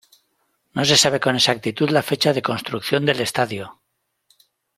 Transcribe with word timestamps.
No 0.75 0.83
se 0.89 0.97
sabe 0.97 1.19
con 1.19 1.35
exactitud 1.35 1.91
la 1.91 2.01
fecha 2.01 2.33
de 2.33 2.41
construcción 2.41 3.05
del 3.05 3.19
estadio. 3.21 3.81